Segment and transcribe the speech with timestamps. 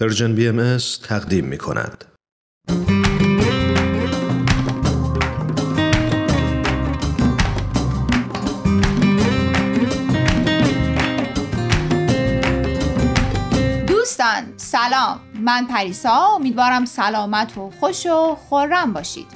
[0.00, 0.78] Persian BM
[1.08, 2.04] تقدیم می کند.
[13.86, 15.20] دوستان سلام.
[15.40, 16.08] من پریسا.
[16.34, 19.26] امیدوارم سلامت و خوش و خرم باشید.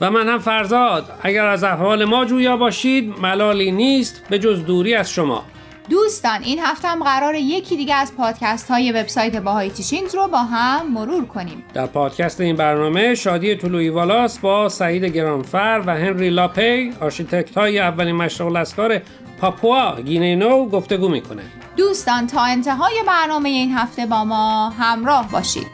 [0.00, 1.18] و من هم فرزاد.
[1.22, 5.44] اگر از احوال ما جویا باشید ملالی نیست به جز دوری از شما.
[5.90, 10.38] دوستان این هفته هم قرار یکی دیگه از پادکست های وبسایت Bahá'í Teachings رو با
[10.38, 11.64] هم مرور کنیم.
[11.74, 17.78] در پادکست این برنامه شادی طلوعی والاس با سعید گرانفر و هنری لاپه آرشیتکت های
[17.78, 19.00] اولین مشرق الاذکار
[19.40, 21.42] پاپوا گینه نو گفتگو می‌کنه.
[21.76, 25.73] دوستان تا انتهای برنامه این هفته با ما همراه باشید.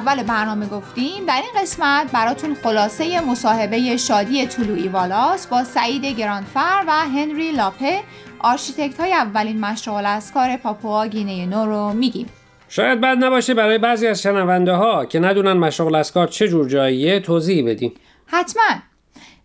[0.00, 6.84] اول برنامه گفتیم در این قسمت براتون خلاصه مصاحبه شادی طلوعی والاس با سعید گرانفر
[6.86, 8.00] و هنری لاپه
[8.38, 12.26] آرشیتکت های اولین مشرق الاذکار پاپوا گینه نو رو میگیم.
[12.68, 17.20] شاید بد نباشه برای بعضی از شنونده ها که ندونن مشرق الاسکار چه جور جاییه
[17.20, 17.92] توضیح بدیم
[18.26, 18.80] حتما.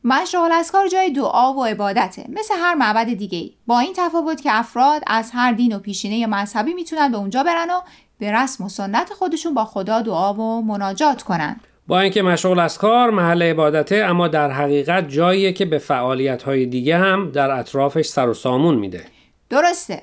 [0.04, 4.50] مشرق الاذکار جای دعا و عبادته مثل هر معبد دیگه ای با این تفاوت که
[4.54, 7.82] افراد از هر دین و پیشینه یا مذهبی می‌تونن به اونجا برن و
[8.20, 11.60] به رسم و سنت خودشون با خدا دعا و مناجات کنن.
[11.88, 16.66] با اینکه مشغول از کار محل عبادته اما در حقیقت جاییه که به فعالیت های
[16.66, 19.06] دیگه هم در اطرافش سر و سامون میده.
[19.50, 20.02] درسته.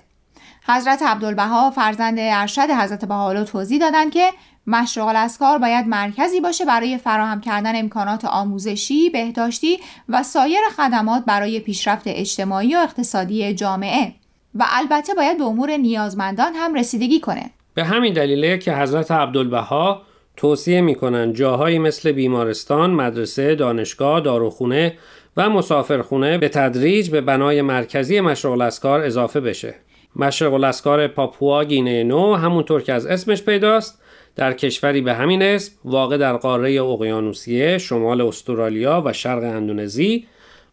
[0.66, 4.30] حضرت عبدالبها فرزند ارشد حضرت بهاءالله توضیح دادن که
[4.66, 11.60] مشرق الاسکار باید مرکزی باشه برای فراهم کردن امکانات آموزشی، بهداشتی و سایر خدمات برای
[11.60, 14.12] پیشرفت اجتماعی و اقتصادی جامعه.
[14.54, 17.50] و البته باید به امور نیازمندان هم رسیدگی کنه.
[17.74, 20.02] به همین دلیله که حضرت عبدالبها
[20.36, 24.94] توصیه می‌کنن جاهایی مثل بیمارستان، مدرسه، دانشگاه، داروخونه
[25.36, 29.74] و مسافرخونه به تدریج به بنای مرکزی مشرق الاسکار اضافه بشه.
[30.16, 34.02] مشرق الاسکار پاپوا گینه نو همونطور که از اسمش پیداست
[34.36, 40.26] در کشوری به همین اسم واقع در قاره اقیانوسیه شمال استرالیا و شرق اندونزی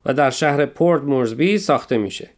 [0.06, 2.30] و در شهر پورت مورزبی ساخته میشه.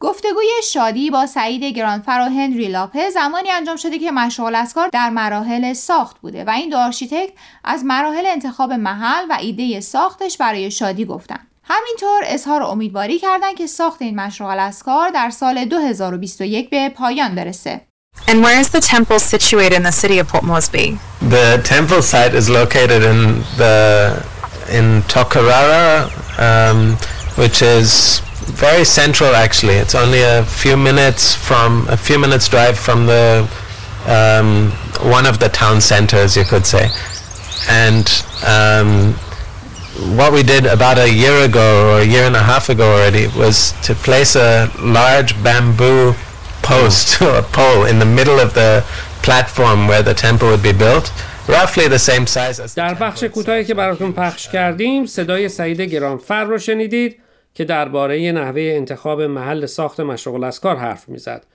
[0.00, 5.10] گفتگوی شادی با سعید گرانفر و هنری لاپه زمانی انجام شده که مشرق الاذکار در
[5.10, 7.32] مراحل ساخت بوده و این دو آرشیتکت
[7.64, 11.38] از مراحل انتخاب محل و ایده ساختش برای شادی گفتن.
[11.64, 17.80] همینطور اظهار امیدواری کردند که ساخت این مشرق الاذکار در سال 2021 به پایان برسه.
[18.26, 20.98] And where is the temple situated in the city of Port Moresby?
[21.30, 23.18] The temple site is located in
[23.62, 23.76] the
[24.78, 25.88] in Tokarara,
[26.48, 26.96] um,
[27.42, 29.75] which is very central actually.
[29.75, 33.47] It's only a few minutes from a few minutes drive from the
[34.07, 34.71] um,
[35.09, 36.89] one of the town centers, you could say.
[37.69, 38.07] And
[38.45, 39.13] um,
[40.17, 43.27] what we did about a year ago or a year and a half ago already
[43.37, 46.13] was to place a large bamboo
[46.61, 48.83] post or pole in the middle of the
[49.21, 51.11] platform where the temple would be built.
[51.47, 56.43] Roughly the same size as در بخش کوتاهی که براتون پخش کردیم صدای سعید گرانفر
[56.43, 57.19] رو شنیدید
[57.58, 61.46] که درباره نحوه انتخاب محل ساخت مشروق الاسکار حرف می‌زد.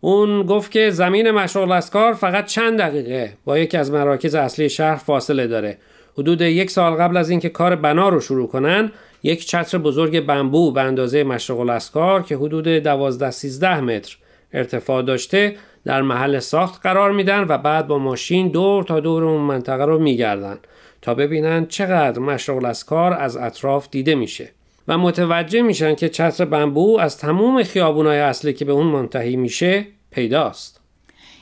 [0.00, 4.96] اون گفت که زمین مشروق الاسکار فقط چند دقیقه با یکی از مراکز اصلی شهر
[4.96, 5.78] فاصله داره.
[6.18, 8.92] حدود یک سال قبل از اینکه کار بنا رو شروع کنن
[9.22, 14.16] یک چتر بزرگ بمبو به اندازه مشرق الاسکار که حدود 12 13 متر
[14.52, 19.40] ارتفاع داشته در محل ساخت قرار میدن و بعد با ماشین دور تا دور اون
[19.40, 20.58] منطقه رو میگردن
[21.02, 24.57] تا ببینن چقدر مشرق الاسکار از اطراف دیده میشه.
[24.88, 29.86] و متوجه میشن که چتر بمبو از تموم خیابونای اصلی که به اون منتهی میشه
[30.10, 30.80] پیداست.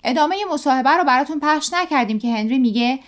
[0.04, 2.98] ادامه مصاحبه رو براتون پخش نکردیم که هنری میگه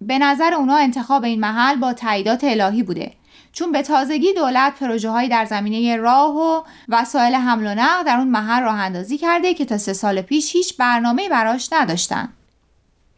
[0.00, 3.12] به نظر اونا انتخاب این محل با تاییدات الهی بوده
[3.52, 8.16] چون به تازگی دولت پروژه های در زمینه راه و وسایل حمل و نقل در
[8.16, 12.28] اون محل راه اندازی کرده که تا سه سال پیش هیچ برنامه براش نداشتن.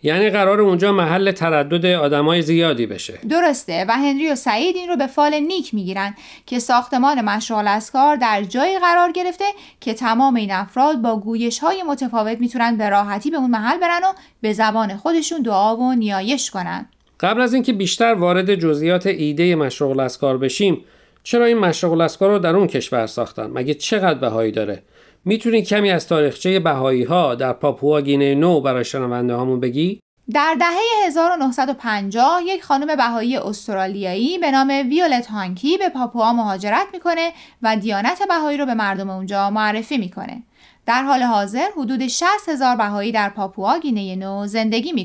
[0.03, 3.19] یعنی قرار اونجا محل تردد آدمای زیادی بشه.
[3.29, 6.15] درسته و هنری و سعید این رو به فال نیک می‌گیرن
[6.47, 9.45] که ساختمان مشغال اسکار در جایی قرار گرفته
[9.81, 14.01] که تمام این افراد با گویش های متفاوت می‌تونن به راحتی به اون محل برن
[14.05, 16.87] و به زبان خودشون دعا و نیایش کنن.
[17.21, 20.85] قبل از اینکه بیشتر وارد جزئیات ایده مشغول اسکار بشیم
[21.23, 24.83] چرا این مشغول اسکار رو در اون کشور ساختن؟ مگه چقدر بهایی داره؟
[25.25, 30.01] می‌تونی کمی از تاریخچه بهایی ها در پاپوا گینه نو برای شنونده هامون بگی؟
[30.33, 37.33] در دهه 1950 یک خانم بهایی استرالیایی به نام ویولت هانکی به پاپوا مهاجرت می‌کنه
[37.63, 40.43] و دیانت بهایی رو به مردم اونجا معرفی می‌کنه
[40.87, 45.05] در حال حاضر حدود 60 هزار بهایی در پاپوا گینه نو زندگی می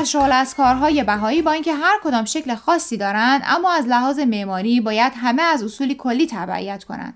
[0.00, 4.80] مشغول از کارهای بهایی با اینکه هر کدام شکل خاصی دارند اما از لحاظ معماری
[4.80, 7.14] باید همه از اصولی کلی تبعیت کنند.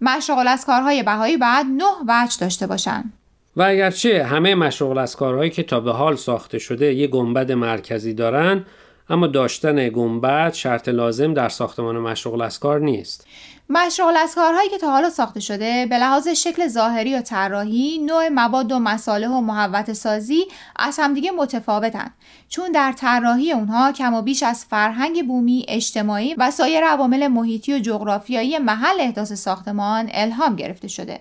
[0.00, 3.12] مشغول از کارهای بهایی بعد نه وجه داشته باشند.
[3.56, 8.14] و اگرچه همه مشغول از کارهایی که تا به حال ساخته شده یک گنبد مرکزی
[8.14, 8.66] دارند
[9.10, 13.26] اما داشتن گنبد شرط لازم در ساختمان مشغول از کار نیست.
[13.68, 18.28] مشغول از کارهایی که تا حالا ساخته شده به لحاظ شکل ظاهری و طراحی نوع
[18.28, 20.44] مواد و مصالح و محوت سازی
[20.76, 22.10] از همدیگه متفاوتن.
[22.48, 27.74] چون در طراحی اونها کم و بیش از فرهنگ بومی اجتماعی و سایر عوامل محیطی
[27.74, 31.20] و جغرافیایی محل احداث ساختمان الهام گرفته شده.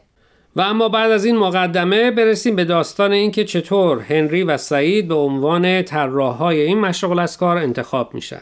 [0.55, 5.15] و اما بعد از این مقدمه برسیم به داستان اینکه چطور هنری و سعید به
[5.15, 8.41] عنوان طراحهای این مشرق الاذکار انتخاب میشن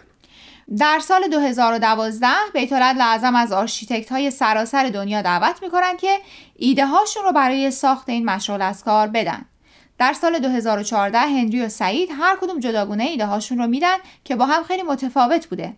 [0.78, 6.20] در سال 2012 بیت لازم از آرشیتکت های سراسر دنیا دعوت می‌کنن که
[6.56, 9.46] ایده هاشون رو برای ساخت این مشغول از کار بدن.
[10.00, 14.46] در سال 2014 هنری و سعید هر کدوم جداگونه ایده هاشون رو میدن که با
[14.46, 15.74] هم خیلی متفاوت بوده.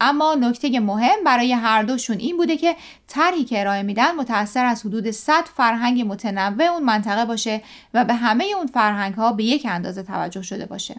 [0.00, 2.76] اما نکته مهم برای هر دوشون این بوده که
[3.08, 7.62] طرحی که ارائه میدن متأثر از حدود 100 فرهنگ متنوع اون منطقه باشه
[7.94, 10.94] و به همه اون فرهنگ ها به یک اندازه توجه شده باشه.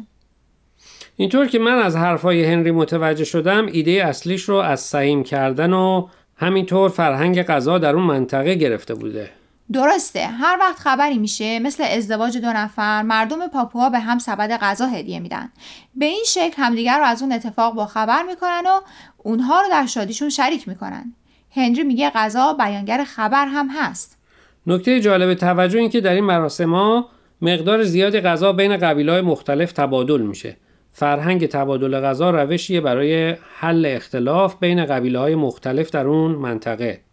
[1.15, 6.07] اینطور که من از حرفای هنری متوجه شدم ایده اصلیش رو از سعیم کردن و
[6.35, 9.30] همینطور فرهنگ غذا در اون منطقه گرفته بوده
[9.73, 14.85] درسته هر وقت خبری میشه مثل ازدواج دو نفر مردم پاپوها به هم سبد غذا
[14.85, 15.49] هدیه میدن.
[15.95, 18.81] به این شکل همدیگر رو از اون اتفاق با خبر می‌کنن و
[19.17, 21.13] اونها رو در شادیشون شریک می‌کنن.
[21.51, 24.17] هنری میگه غذا بیانگر خبر هم هست.
[24.67, 27.09] نکته جالب توجه این که در این مراسم ها
[27.41, 30.57] مقدار زیادی غذا بین قبیله مختلف تبادل میشه.
[30.91, 37.06] فرهنگ تبادل غذا روشیه برای حل اختلاف بین قبیله های مختلف در اون منطقه.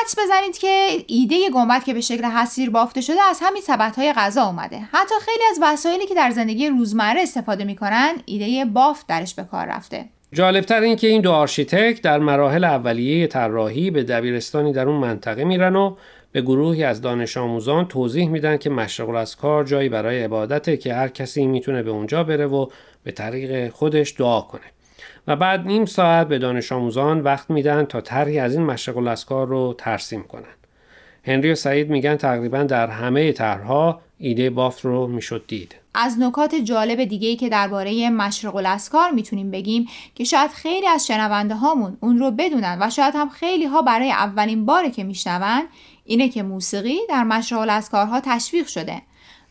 [0.00, 4.12] حدس بزنید که ایده گنبد که به شکل حصیر بافته شده از همین سبد های
[4.12, 4.78] غذا اومده.
[4.92, 9.66] حتی خیلی از وسایلی که در زندگی روزمره استفاده می‌کنن ایده بافت درش به کار
[9.66, 10.04] رفته.
[10.32, 15.44] جالبتر این که این دو آرشیتکت در مراحل اولیه طراحی به دبیرستانی در اون منطقه
[15.44, 15.96] میرن و
[16.32, 21.08] به گروهی از دانش آموزان توضیح میدن که مشرق الاذکار جایی برای عبادته که هر
[21.08, 22.66] کسی می‌تونه به اونجا بره و
[23.04, 24.62] به طریق خودش دعا کنه.
[25.26, 29.26] و بعد نیم ساعت به دانش آموزان وقت میدن تا طرحی از این مشغول از
[29.26, 30.54] کار رو ترسیم کنن.
[31.24, 35.74] هنری و سعید میگن تقریبا در همه طرحها ایده بافت رو می‌شد دید.
[35.94, 41.06] از نکات جالب دیگه ای که درباره مشرق الاسکار می‌تونیم بگیم که شاید خیلی از
[41.06, 45.62] شنونده هامون اون رو بدونن و شاید هم خیلی ها برای اولین باره که میشنون
[46.04, 49.02] اینه که موسیقی در مشرق الاسکارها تشویق شده.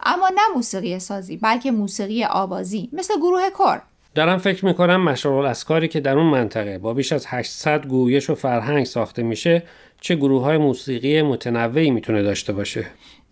[0.04, 3.82] اما نه موسیقی سازی بلکه موسیقی آوازی مثل گروه کور
[4.20, 8.36] دارم فکر می‌کنم مشغول اسکاری که در اون منطقه با بیش از 800 گویش و
[8.36, 9.64] فرهنگ ساخته میشه
[10.02, 12.86] چه گروه های موسیقی متنوعی می‌تونه داشته باشه.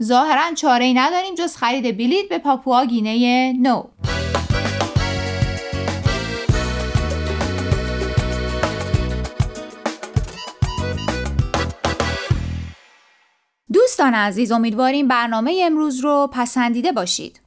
[0.03, 3.83] ظاهرا چاره ای نداریم جز خرید بلیت به پاپوا گینه نو.
[13.73, 17.46] دوستان عزیز امیدواریم برنامه امروز رو پسندیده باشید.